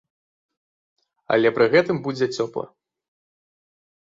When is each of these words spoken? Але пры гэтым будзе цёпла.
Але 1.35 1.47
пры 1.57 1.65
гэтым 1.75 1.97
будзе 2.07 2.25
цёпла. 2.39 2.65